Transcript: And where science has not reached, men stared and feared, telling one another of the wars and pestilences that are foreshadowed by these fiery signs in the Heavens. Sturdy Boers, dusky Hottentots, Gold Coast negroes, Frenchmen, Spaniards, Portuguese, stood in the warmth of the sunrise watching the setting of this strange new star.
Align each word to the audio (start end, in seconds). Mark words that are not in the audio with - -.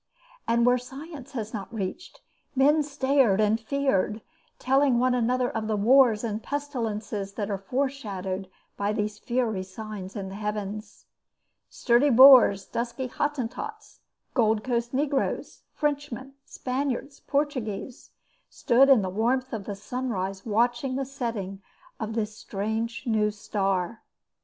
And 0.47 0.65
where 0.65 0.79
science 0.79 1.33
has 1.33 1.53
not 1.53 1.71
reached, 1.71 2.21
men 2.55 2.81
stared 2.81 3.39
and 3.39 3.59
feared, 3.59 4.23
telling 4.57 4.97
one 4.97 5.13
another 5.13 5.47
of 5.51 5.67
the 5.67 5.75
wars 5.75 6.23
and 6.23 6.41
pestilences 6.41 7.33
that 7.33 7.51
are 7.51 7.57
foreshadowed 7.59 8.49
by 8.75 8.93
these 8.93 9.19
fiery 9.19 9.61
signs 9.61 10.15
in 10.15 10.29
the 10.29 10.33
Heavens. 10.33 11.05
Sturdy 11.69 12.09
Boers, 12.09 12.65
dusky 12.65 13.05
Hottentots, 13.09 13.99
Gold 14.33 14.63
Coast 14.63 14.91
negroes, 14.91 15.61
Frenchmen, 15.75 16.33
Spaniards, 16.45 17.19
Portuguese, 17.19 18.09
stood 18.49 18.89
in 18.89 19.03
the 19.03 19.07
warmth 19.11 19.53
of 19.53 19.65
the 19.65 19.75
sunrise 19.75 20.47
watching 20.47 20.95
the 20.95 21.05
setting 21.05 21.61
of 21.99 22.13
this 22.15 22.35
strange 22.35 23.05
new 23.05 23.29
star. 23.29 24.01